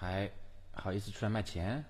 [0.00, 0.32] 还
[0.72, 1.84] 好意思出来卖钱？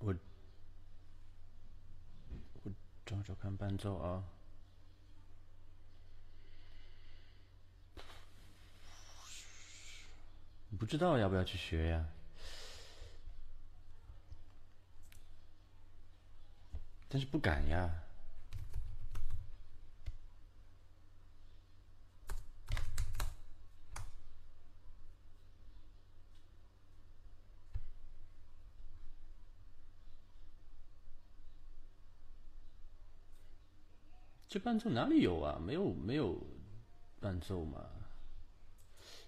[0.00, 0.14] 我
[2.62, 2.72] 我
[3.04, 4.22] 找找看伴奏啊。
[10.78, 12.04] 不知道要不要去学呀？
[17.08, 17.90] 但是不敢呀。
[34.58, 35.58] 伴奏哪里有啊？
[35.58, 36.38] 没有没有
[37.20, 37.84] 伴奏嘛？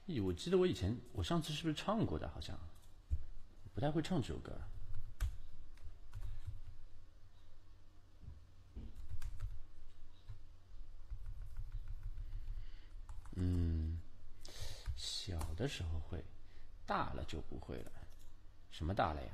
[0.07, 2.29] 咦，我记得我以前我上次是不是唱过的？
[2.31, 2.59] 好像
[3.75, 4.53] 不太会唱这首歌。
[13.37, 13.99] 嗯，
[14.97, 16.23] 小的时候会，
[16.87, 17.93] 大了就不会了。
[18.71, 19.29] 什么大了呀？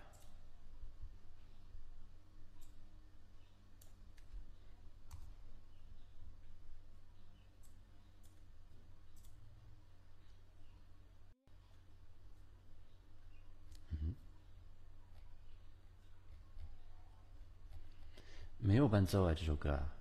[18.58, 19.96] 没有伴奏啊，这首歌啊，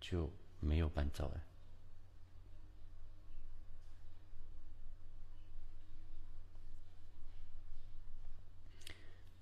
[0.00, 1.42] 就没有伴奏哎。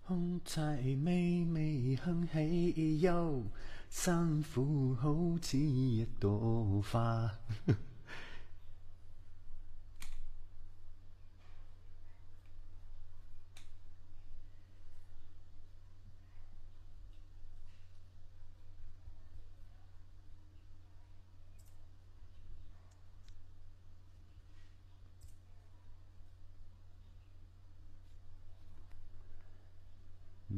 [0.03, 3.44] 红菜微微哼起哟，
[3.88, 7.38] 辛苦好似一朵花。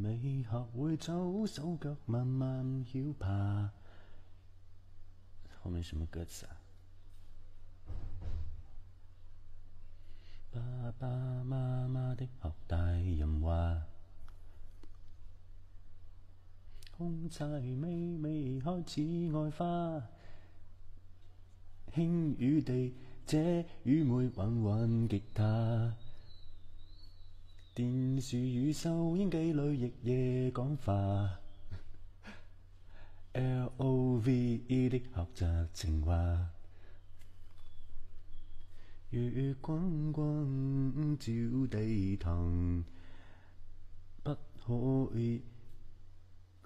[0.02, 3.70] 未学会走，手脚慢慢要爬。
[5.62, 6.56] 后面什么歌词啊？
[10.50, 11.08] 爸爸
[11.44, 13.86] 妈妈的学大人话，
[16.90, 19.02] 空差妹妹开始
[19.32, 20.02] 爱花，
[21.94, 25.94] 轻语地这雨妹玩玩吉他。
[27.74, 31.40] 电视与收音机里日夜讲话
[33.32, 34.22] love
[34.90, 36.50] 的学习情话。
[39.08, 41.32] 月光光照
[41.70, 42.84] 地堂
[44.22, 45.40] 不可以。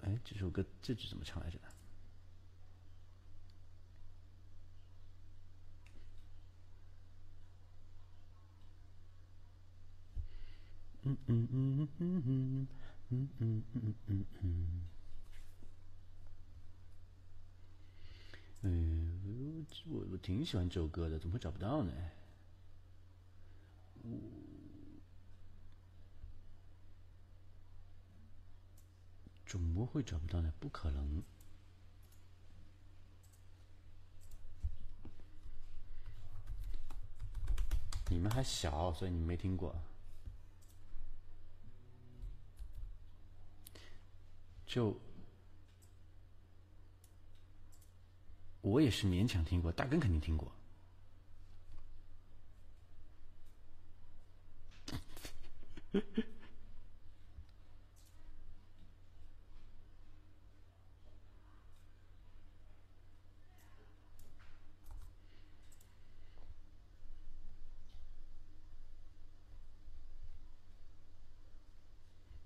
[0.03, 1.59] 哎这首歌这句怎么唱来着？
[11.06, 12.69] 嗯嗯嗯嗯嗯
[13.11, 14.83] 嗯嗯嗯嗯嗯嗯。
[18.62, 21.93] 嗯，我我挺喜欢这首歌的，怎么会找不到呢？
[24.03, 24.11] 我
[29.47, 30.53] 怎么会找不到呢？
[30.59, 31.23] 不可能！
[38.09, 39.73] 你们还小，所以你们没听过。
[44.67, 44.95] 就
[48.61, 50.53] 我也是勉强听过，大根肯定听过。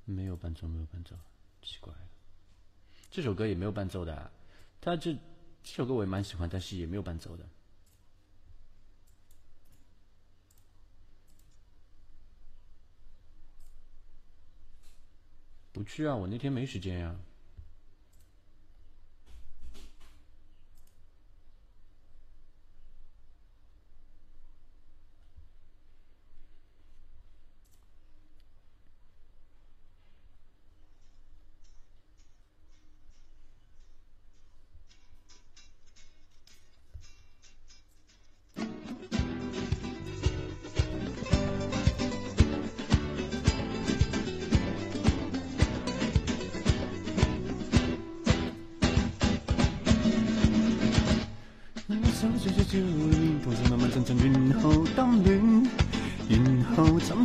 [0.04, 1.16] 没有伴奏，没有伴奏，
[1.62, 1.92] 奇怪。
[3.10, 4.30] 这首歌也没有伴奏的啊。
[4.80, 5.14] 它这
[5.62, 7.44] 这首歌我也蛮喜欢但是也没有伴奏的。
[15.72, 17.16] 不去啊我那天没时间呀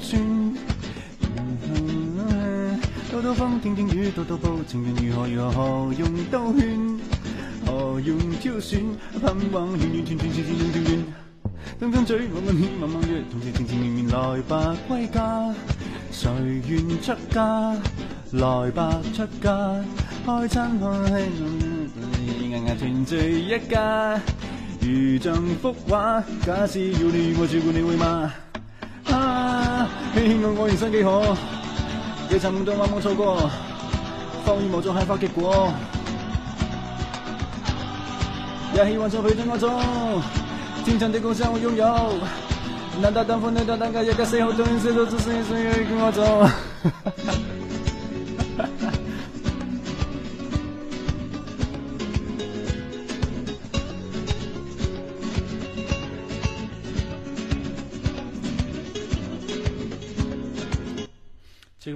[0.05, 0.21] 算。
[3.11, 6.99] 兜兜风，听听雨，度度步，情缘如何如何何用兜圈？
[7.65, 8.83] 何用挑选？
[9.19, 11.03] 盼望远远串串串串串串串，
[11.79, 15.53] 张张嘴，吻吻脸，吻吻月，同谁情情绵绵来吧归家？
[16.11, 16.29] 谁
[16.67, 17.75] 愿出家？
[18.31, 19.83] 来吧出家，
[20.25, 20.85] 开餐开
[22.51, 24.19] 眼眼团聚一家，
[24.81, 28.31] 如像幅画，假使要你与我照顾，你会吗？
[30.15, 31.35] 啊，希望我人生几何？
[32.29, 33.49] 几场梦都啱啱错过，
[34.45, 35.69] 放于无阻开花结果。
[38.73, 39.69] 也希望在彼中我中，
[40.85, 41.85] 天长地久相互拥有。
[43.01, 46.47] 难道当风难道大家一个死后都能死到只剩一生要跟我走？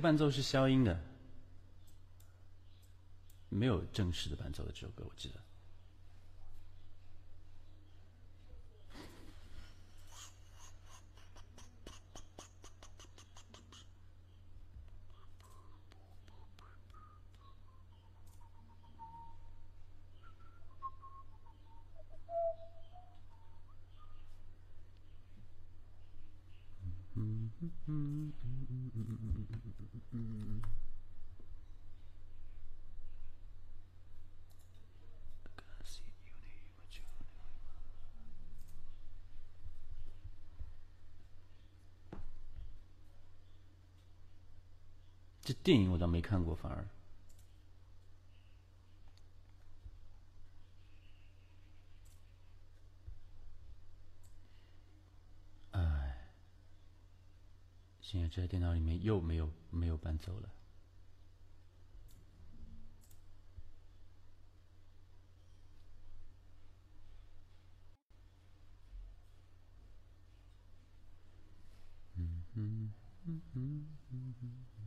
[0.09, 0.99] 伴奏是消音的，
[3.47, 5.39] 没有正式的伴奏的这首歌，我记得。
[45.41, 46.87] 这电影我倒没看过，反而。
[58.11, 60.49] 现在这台电脑里面又没有没有伴奏了。
[72.17, 72.93] 嗯嗯
[73.25, 73.41] 嗯
[74.11, 74.78] 嗯嗯。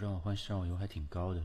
[0.00, 1.42] 让我欢喜让我油还挺高的，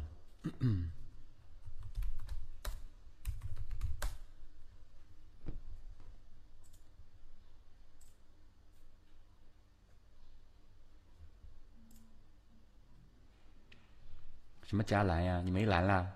[14.63, 15.41] 什么加蓝呀？
[15.43, 16.12] 你没蓝啦？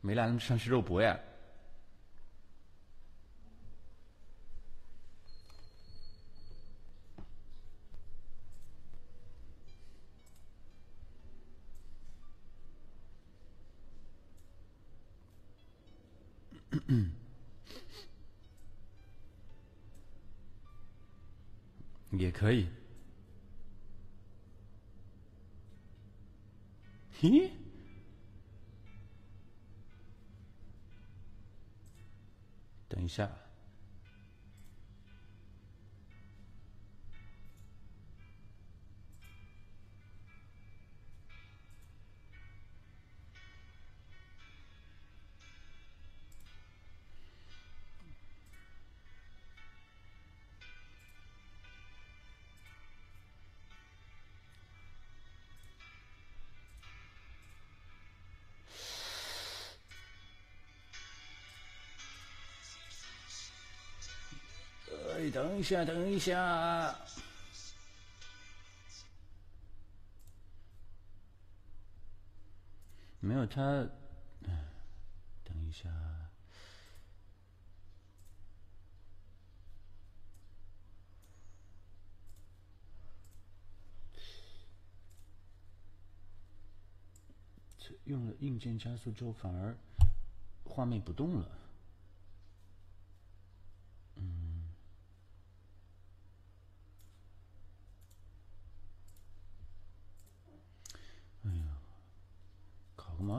[0.00, 1.18] 没蓝上去肉搏呀？
[16.92, 17.10] 嗯
[22.10, 22.68] 也可以。
[27.22, 27.50] 咦？
[32.88, 33.30] 等一下。
[65.62, 66.96] 等一下，等一下，
[73.20, 73.62] 没有他，
[75.44, 75.88] 等一下，
[88.06, 89.76] 用了硬件加速之后，反而
[90.64, 91.61] 画面不动了。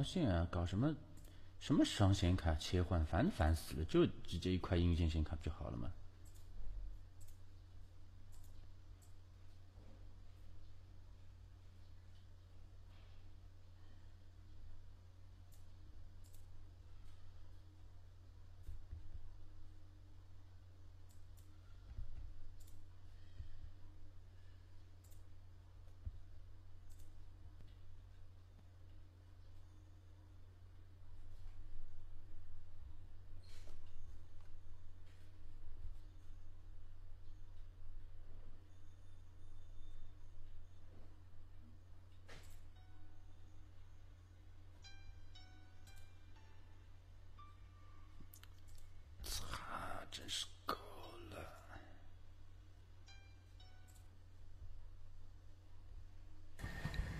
[0.04, 0.48] 线啊！
[0.52, 0.94] 搞什么
[1.60, 3.86] 什么双显卡切换，烦都烦死了！
[3.86, 5.92] 就直接一块硬件显卡不就好了吗？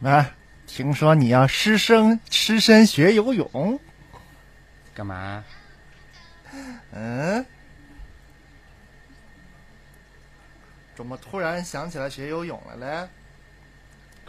[0.04, 0.36] 啊，
[0.68, 3.80] 听说你要师生师生学游泳？
[4.94, 5.44] 干嘛？
[6.92, 7.46] 嗯？
[10.96, 13.10] 怎么突然想起来学游泳了嘞？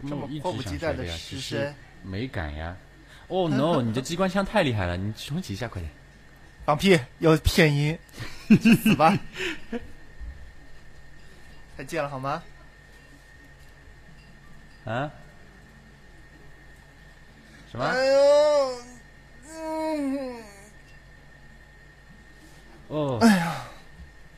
[0.09, 2.77] 这么迫不及待的直想学的呀，只是师生，没敢呀。
[3.29, 3.83] 哦、 no！
[3.83, 5.91] 你的机关枪太厉害了，你重启一下，快点。
[6.65, 6.99] 放屁！
[7.19, 7.99] 又骗音，
[8.49, 9.19] 去 死吧！
[11.77, 12.43] 再见了好吗？
[14.87, 15.11] 啊？
[17.75, 17.85] 什么？
[17.85, 18.79] 哎呦，
[19.49, 20.43] 嗯，
[22.87, 23.65] 哦，哎呀，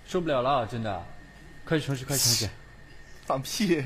[0.06, 1.04] 受不了了，真的，
[1.66, 2.48] 快重启，快重启！
[3.26, 3.84] 放屁！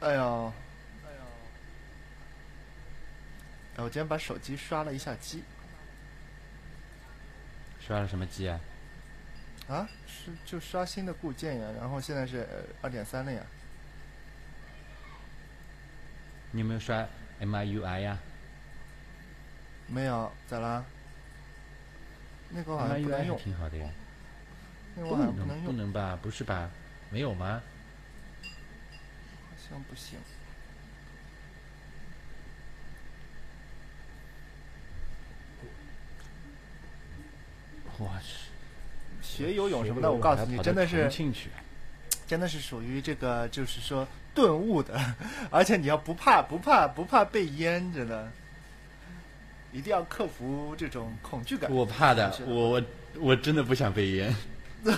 [0.00, 0.52] 哎呀，
[1.06, 1.22] 哎呀，
[3.76, 5.42] 哎，我今天把手机刷了一下机
[7.86, 8.60] 刷了什么机啊？
[9.68, 12.46] 啊，是就刷新的固件呀，然后现在是
[12.80, 13.42] 二点三了呀。
[16.52, 17.06] 你有没有刷
[17.40, 18.18] MIUI 呀、
[19.86, 20.84] 没有，咋啦？
[22.50, 23.90] 那个好像不能用，挺好的呀。
[24.96, 26.18] 那个好像不能能用，不能吧？
[26.22, 26.70] 不是吧？
[27.10, 27.60] 没有吗？
[28.42, 30.18] 好像不行。
[37.98, 38.26] 我去，
[39.22, 41.10] 学游泳什么的，我告诉你，真的是。
[42.26, 44.98] 真的是属于这个，就是说顿悟的，
[45.50, 48.32] 而且你要不怕不怕不怕被淹，着的，
[49.72, 51.70] 一定要克服这种恐惧感。
[51.70, 52.82] 我怕的，是我我
[53.20, 54.34] 我真的不想被淹，
[54.84, 54.90] 我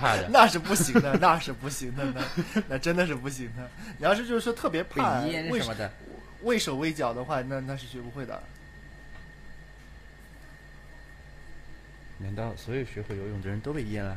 [0.00, 0.26] 怕的。
[0.32, 3.70] 那是不行的，那是不行的，那那真的是不行的。
[3.98, 5.92] 你要是就是说特别怕被淹什么的，
[6.44, 8.42] 畏手畏脚的话，那那是学不会的。
[12.18, 14.16] 难道所有学会游泳的人都被淹了？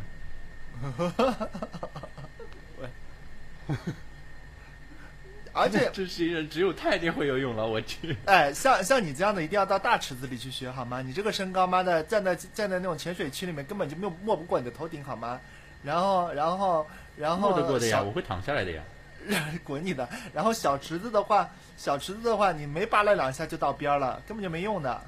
[5.53, 8.15] 而且， 这世界上只有太监会游泳了，我去。
[8.25, 11.01] 哎，像像你这样的，一定要到大池子里去学好吗？
[11.01, 15.39] 你这个身高，妈的，站在站在那种浅水区里面，根本就没有没不过你的头顶好吗？
[15.83, 18.81] 然后，然后，然后过的呀，我会躺下来的呀。
[19.63, 20.09] 滚你的！
[20.33, 24.99] 然后小池子的话，小池子的话，你没扒拉两下就到边儿了，根本就没用的。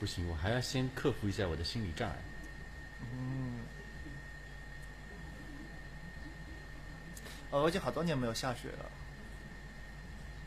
[0.00, 2.16] 不行，我还要先克服一下我的心理障碍。
[7.50, 8.90] 呃，我已经好多年没有下雪了。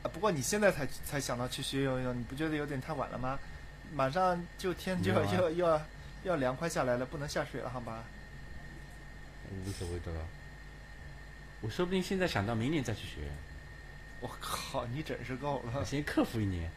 [0.02, 3.40] 啊，不过你现在才才想到去学游泳，你不觉得有点太晚了吗？
[3.94, 5.78] 马上就天就 要、又又要
[6.24, 8.04] 又要凉快下来了，不能下水了，好吧？
[9.68, 10.26] 无所谓的了。
[11.62, 13.30] 我说不定现在想到明年再去学，
[14.20, 15.74] 我靠，你真是够了！
[15.76, 16.72] 我先克服一年。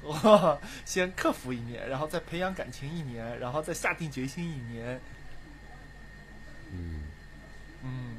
[0.00, 5.00] 我先克服一年，然后再培养感情一年，然后再下定决心一年。
[6.72, 7.02] 嗯，
[7.82, 8.16] 嗯，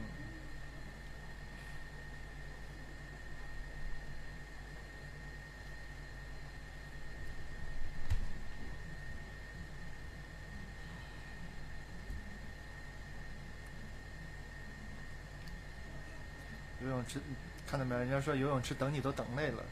[16.81, 17.19] 游泳池
[17.67, 18.01] 看到没有？
[18.01, 19.63] 人家说游泳池等你都等累了。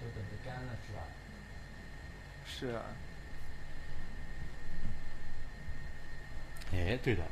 [0.00, 1.02] 都等着干了是吧？
[2.60, 2.82] 是啊，
[6.74, 7.22] 哎，对的，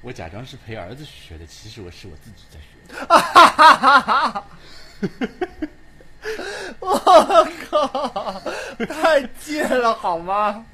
[0.00, 4.44] 我假装是陪儿子学的，其实我是我自己在学的。
[6.80, 8.40] 我靠，
[8.86, 10.64] 太贱了好吗？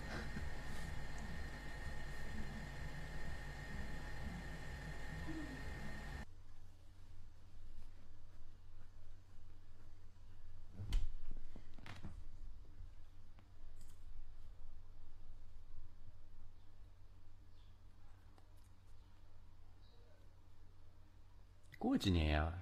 [21.78, 22.52] 过几年呀，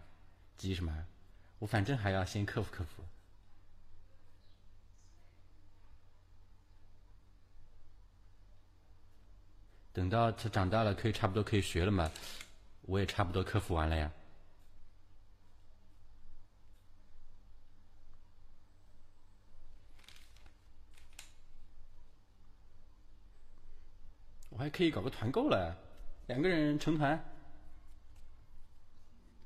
[0.59, 1.06] 急什么？
[1.61, 3.02] 我反正还要先克服克服。
[9.94, 12.12] 等到他长大了，可以差不多可以学了嘛，
[12.82, 14.12] 我也差不多克服完了呀。
[24.50, 25.75] 我还可以搞个团购了，
[26.26, 27.18] 两个人成团。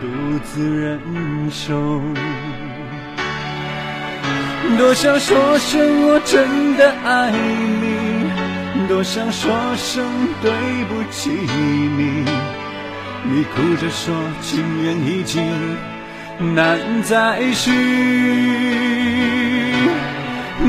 [0.00, 1.00] 独自忍
[1.50, 2.00] 受。
[4.76, 10.04] 多想说声我真的爱你，多想说声
[10.42, 10.50] 对
[10.88, 12.24] 不起你。
[13.28, 15.42] 你哭着说情缘已尽
[16.54, 17.70] 难再续，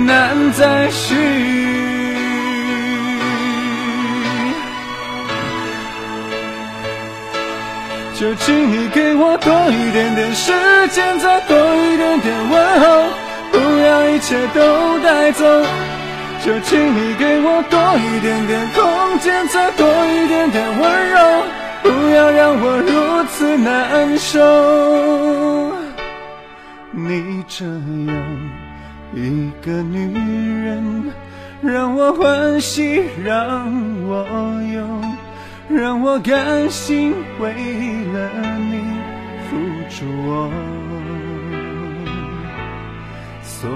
[0.06, 1.87] 难再续。
[8.20, 10.52] 就请你给我多一点点时
[10.88, 13.04] 间，再多一点点问候，
[13.52, 15.46] 不要一切都带走。
[16.44, 21.44] 就请你给我多一点点空间，再多一点点温柔。
[21.84, 25.72] 不要让我如此难受。
[26.92, 28.18] 你这样
[29.14, 31.14] 一个女人，
[31.62, 33.72] 让我欢喜，让
[34.08, 34.26] 我
[34.74, 34.88] 忧，
[35.70, 37.52] 让我甘心为
[38.14, 38.80] 了你
[39.50, 39.58] 付
[39.90, 40.50] 出我。
[43.44, 43.70] 所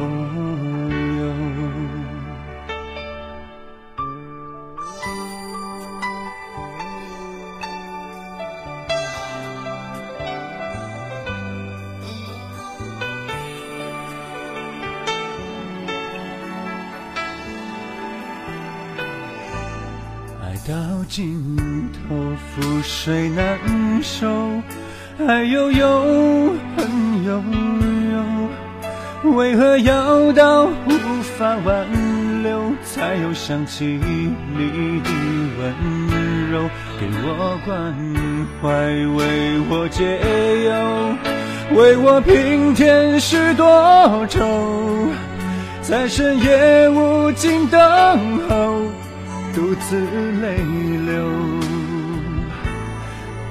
[20.71, 20.77] 到
[21.09, 21.37] 尽
[22.07, 22.15] 头，
[22.55, 23.59] 覆水难
[24.01, 24.25] 收，
[25.27, 27.43] 爱悠悠，恨悠
[28.13, 31.85] 悠，为何要到无法挽
[32.41, 35.09] 留，才又想起你的
[35.59, 35.75] 温
[36.49, 36.61] 柔？
[37.01, 37.93] 给我关
[38.61, 38.69] 怀，
[39.17, 40.21] 为我解
[40.69, 45.09] 忧，为我平添许多愁，
[45.81, 47.79] 在深夜无尽等
[48.47, 48.85] 候。
[49.91, 50.05] 独自
[50.41, 50.55] 泪
[51.05, 51.13] 流，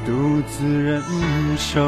[0.06, 1.02] 独自忍
[1.58, 1.82] 受。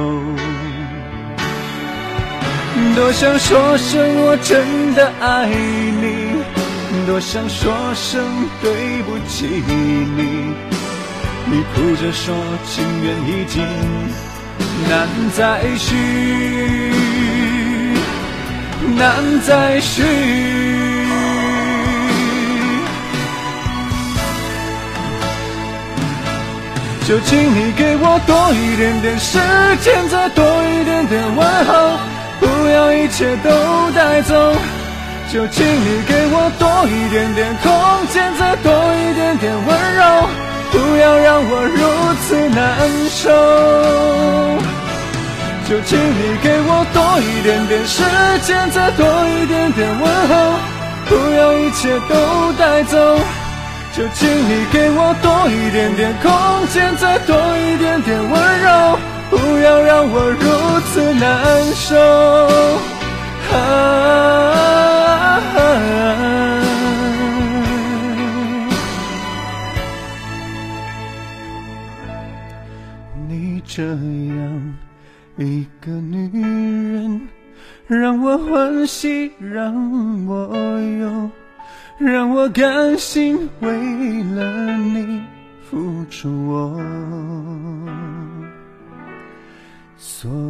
[2.95, 6.35] 多想说声我真的爱你，
[7.07, 8.23] 多想说声
[8.61, 10.53] 对不起你。
[11.47, 12.35] 你哭着说
[12.67, 13.65] 情缘已尽
[14.87, 15.97] 难再续，
[18.99, 20.72] 难再续。
[27.05, 29.37] 就请你给我多一点点时
[29.81, 31.99] 间，再多一点点问候，
[32.41, 33.51] 不要一切都
[33.91, 34.55] 带走。
[35.33, 37.73] 就请你给我多一点点空
[38.09, 40.29] 间，再多一点点温柔，
[40.71, 43.29] 不要让我如此难受。
[45.69, 48.05] 就请你给我多一点点时
[48.47, 50.55] 间，再多一点点问候，
[51.09, 53.19] 不要一切都带走。
[53.95, 61.95] 就请你给我多一点点空间，再多一点点温柔，不要让我如此难受。
[73.29, 74.75] 你这样
[75.37, 76.31] 一个女
[76.95, 77.29] 人，
[77.87, 80.49] 让我欢喜，让我
[80.99, 81.31] 忧，
[82.05, 83.71] 让我甘心为
[84.35, 85.23] 了你
[85.71, 86.77] 付出我
[89.97, 90.43] 所有。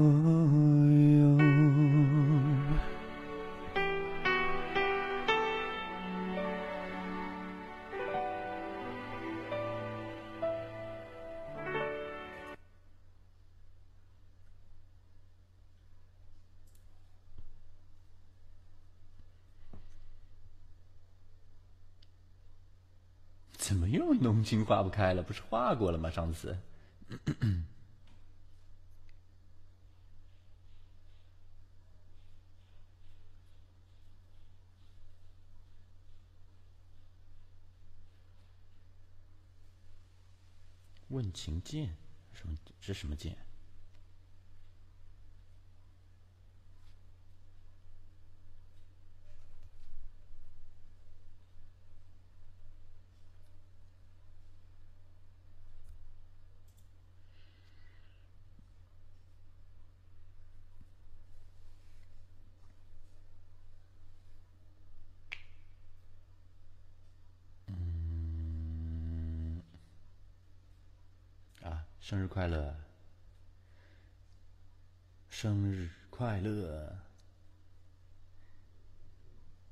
[23.72, 25.22] 怎么又浓情化不开了？
[25.22, 26.10] 不是化过了吗？
[26.10, 26.54] 上次。
[41.08, 41.96] 问情剑，
[42.34, 42.54] 什么？
[42.78, 43.34] 这什么剑？
[72.12, 72.76] 生日快乐！
[75.30, 76.94] 生日快乐！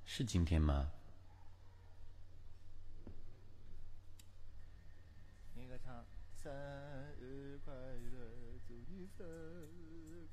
[0.07, 0.91] 是今天吗？
[5.55, 6.03] 那个唱
[6.43, 6.51] 生
[7.21, 10.27] 日快乐，祝你生日。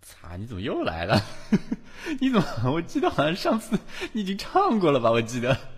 [0.00, 0.36] 擦！
[0.38, 1.20] 你怎么又来了？
[2.18, 2.72] 你怎么？
[2.72, 3.78] 我记得好像上次
[4.14, 5.10] 你已经唱过了吧？
[5.10, 5.68] 我记得。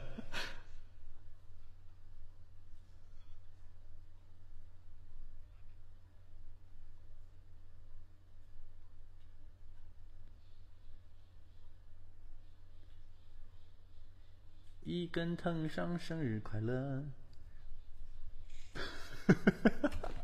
[14.85, 17.05] 一跟藤上生日快乐。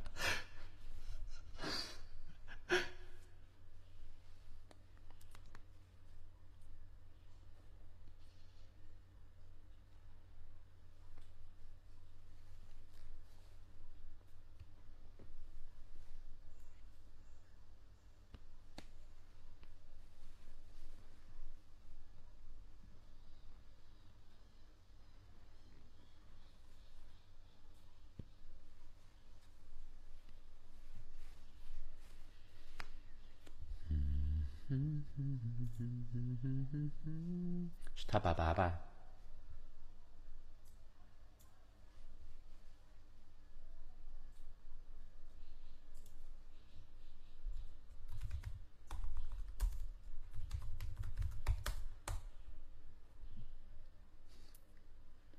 [37.95, 38.79] 是他爸爸吧？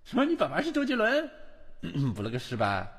[0.04, 0.26] 什么？
[0.26, 1.30] 你爸爸是周杰伦？
[2.16, 2.99] 不了个是吧？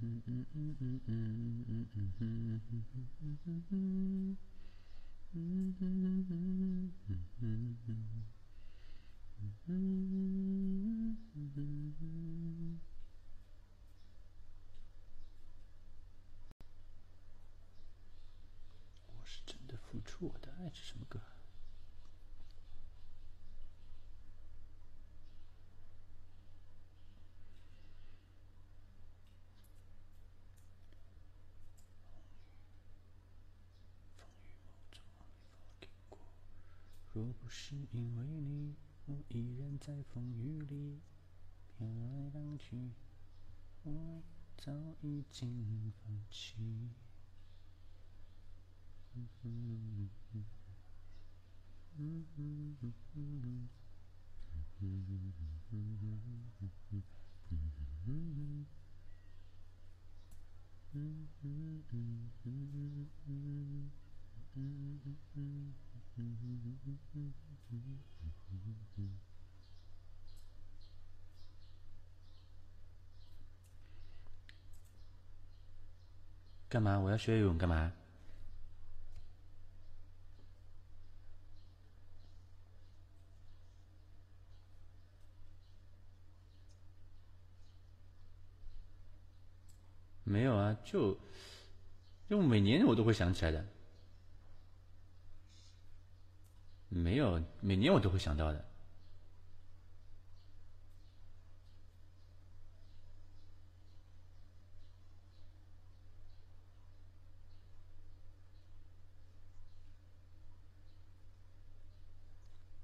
[0.00, 0.06] 我
[19.24, 21.20] 是真的付出我的爱是什么歌？
[37.48, 41.00] 不是因为你我依然在风雨里
[41.66, 42.92] 飘来荡去
[43.84, 44.22] 我
[44.58, 46.90] 早已经放弃。
[76.68, 76.98] 干嘛？
[76.98, 77.92] 我要学游泳干嘛？
[90.24, 91.18] 没有啊就
[92.28, 93.77] 就每年我都会想起来的。
[96.88, 98.64] 没有每年我都会想到的。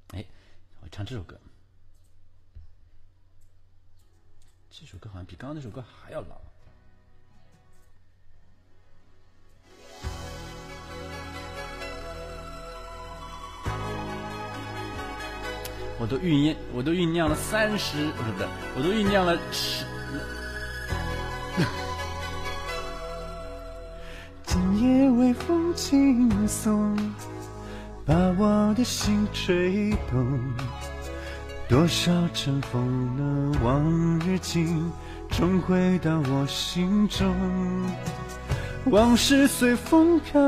[0.08, 0.24] 哎
[0.80, 1.40] 我唱这首歌。
[4.70, 6.53] 这首歌好像比刚刚那首歌还要老。
[16.04, 19.86] 我都酝酿我都酝酿了三十不是不是我都酝酿了十
[24.44, 26.94] 今夜微风轻送
[28.04, 30.54] 把我的心吹动
[31.70, 34.92] 多少尘封的往日情
[35.30, 37.34] 重回到我心中。
[38.90, 40.38] 往事随风飘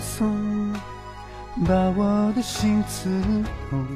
[0.00, 0.72] 送
[1.66, 3.10] 把我的心刺
[3.68, 3.86] 痛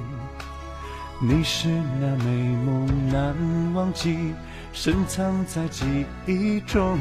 [1.18, 2.31] 你是那美
[2.64, 3.35] 梦难
[3.72, 4.35] 忘记
[4.74, 6.98] 深藏在记忆中。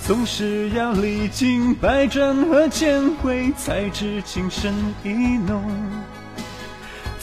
[0.00, 5.08] 总是要历经百转和千回才知情深意
[5.46, 5.62] 浓。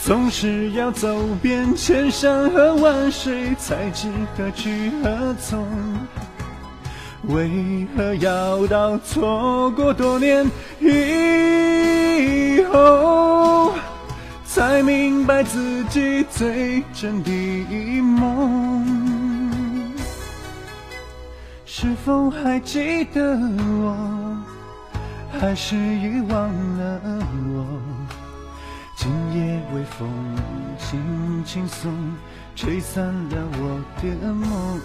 [0.04, 5.68] 总是要走遍千山和万水才知何去何从。
[7.28, 13.35] 为何要到错过多年以后？
[14.56, 17.30] 才明白自己最真的
[18.02, 19.92] 梦。
[21.66, 23.38] 是否还记得
[23.82, 24.38] 我
[25.38, 27.02] 还是遗忘了
[27.54, 27.66] 我？
[28.96, 30.10] 今夜微风
[30.80, 31.94] 轻轻送
[32.56, 34.80] 吹散了我的梦。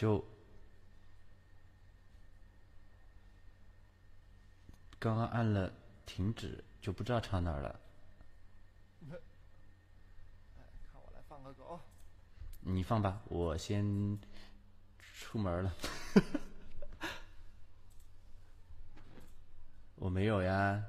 [0.00, 0.24] 就
[4.98, 5.70] 刚刚按了
[6.06, 7.78] 停止，就不知道唱哪儿了。
[10.90, 11.78] 看我来放个狗。
[12.60, 14.18] 你放吧，我先
[14.98, 15.74] 出门了。
[19.96, 20.82] 我没有呀。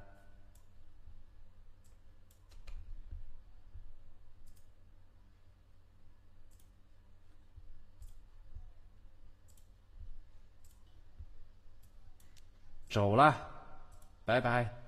[12.91, 13.33] 走了
[14.25, 14.80] 拜拜。